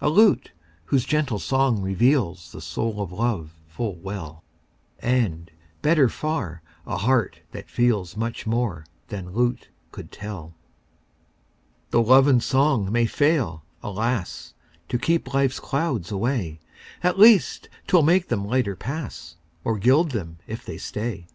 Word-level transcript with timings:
A 0.00 0.08
lute 0.08 0.50
whose 0.86 1.04
gentle 1.04 1.38
song 1.38 1.82
reveals 1.82 2.52
The 2.52 2.62
soul 2.62 3.02
of 3.02 3.12
love 3.12 3.52
full 3.68 3.96
well; 3.96 4.42
And, 5.00 5.50
better 5.82 6.08
far, 6.08 6.62
a 6.86 6.96
heart 6.96 7.40
that 7.52 7.68
feels 7.68 8.16
Much 8.16 8.46
more 8.46 8.86
than 9.08 9.34
lute 9.34 9.68
could 9.92 10.10
tell. 10.10 10.54
Tho' 11.90 12.00
love 12.00 12.26
and 12.26 12.42
song 12.42 12.90
may 12.90 13.04
fail, 13.04 13.62
alas! 13.82 14.54
To 14.88 14.96
keep 14.98 15.34
life's 15.34 15.60
clouds 15.60 16.10
away, 16.10 16.60
At 17.02 17.18
least 17.18 17.68
'twill 17.86 18.04
make 18.04 18.28
them 18.28 18.46
lighter 18.46 18.76
pass, 18.76 19.36
Or 19.64 19.76
gild 19.76 20.12
them 20.12 20.38
if 20.46 20.64
they 20.64 20.78
stay. 20.78 21.26